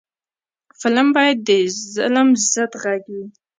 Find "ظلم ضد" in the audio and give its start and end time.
1.93-2.71